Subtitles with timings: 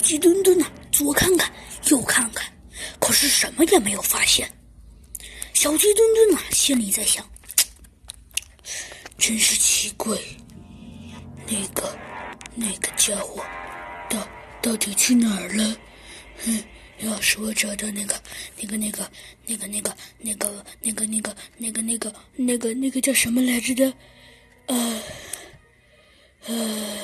[0.00, 1.52] 鸡墩墩呐，左看看，
[1.90, 2.52] 右看看，
[2.98, 4.50] 可是什么也没有发现。
[5.52, 7.28] 小鸡墩墩呐，心里在想：
[9.18, 10.16] 真是奇怪，
[11.46, 11.98] 那个
[12.54, 13.44] 那个家伙
[14.08, 14.26] 到
[14.62, 15.76] 到底去哪儿了？
[16.44, 16.64] 嗯，
[17.00, 18.18] 要是我找到那个
[18.56, 19.10] 那个那个
[19.44, 23.92] 那个那个那个那个那个那个那个那个那个叫什么来着的？
[24.66, 25.02] 呃
[26.46, 26.96] 呃，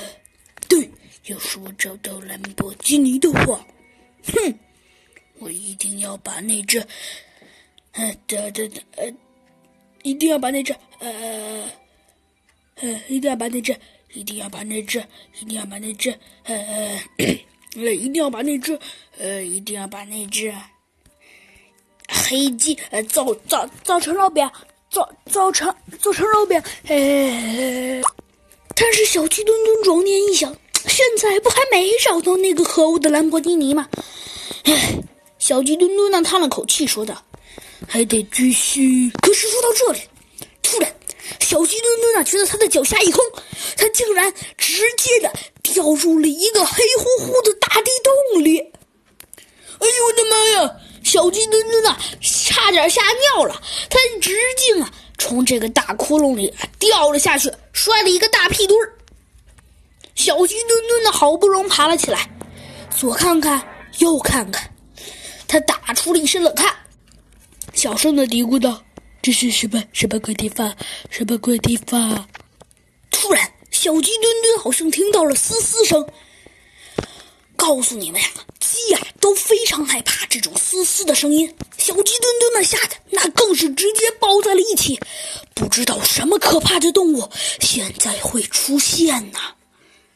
[1.27, 3.67] 要是我找到兰博基尼的话，
[4.25, 4.59] 哼，
[5.39, 6.79] 我一定要把那只，
[7.93, 9.13] 呃的的的呃，
[10.03, 11.71] 一定要把那只呃
[12.77, 13.77] 呃，一定要把那只，
[14.13, 15.05] 一定要把那只，
[15.41, 16.11] 一定要把那只，
[16.45, 16.57] 呃
[17.75, 18.79] 呃，一定要把那只，
[19.19, 20.55] 呃，一定要把那只
[22.09, 24.51] 黑鸡呃造造造成肉饼。
[24.89, 28.01] 造造成做成肉饼，哎！
[28.75, 30.56] 但是小鸡墩墩转念一想，
[31.27, 33.89] 现在不还没找到那个可恶的兰博基尼吗？
[34.63, 34.97] 哎，
[35.41, 37.21] 小鸡墩墩呢叹了口气，说道
[37.89, 40.01] ：“还得继续。”可是说到这里，
[40.63, 40.95] 突然，
[41.41, 43.25] 小鸡墩墩呢觉得他的脚下一空，
[43.77, 45.33] 他竟然直接的
[45.65, 48.61] 掉入了一个黑乎乎的大地洞里。
[48.61, 50.77] 哎呦我的妈呀！
[51.03, 53.03] 小鸡墩墩呐，差点吓
[53.35, 53.61] 尿了。
[53.91, 58.93] 他直径啊，从这个大窟窿里掉了下去，摔了一个大屁墩儿。
[60.17, 62.29] 小鸡墩墩的，好不容易爬了起来，
[62.91, 63.63] 左看看，
[63.99, 64.69] 右看看，
[65.47, 66.75] 他打出了一身冷汗，
[67.75, 68.83] 小声的嘀咕道
[69.23, 70.75] ：“这是什么什么鬼地方？
[71.11, 72.27] 什么鬼地方？”
[73.13, 76.05] 突然，小鸡墩墩好像听到了嘶嘶声。
[77.55, 78.29] 告诉你们呀，
[78.59, 81.47] 鸡呀都非常害怕这种嘶嘶的声音。
[81.77, 84.99] 小鸡墩墩们吓得那更是直接抱在了一起，
[85.55, 89.39] 不知道什么可怕的动物现在会出现呢。